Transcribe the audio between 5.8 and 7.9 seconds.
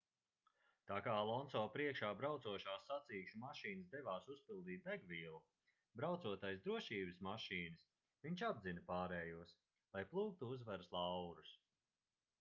braucot aiz drošības mašīnas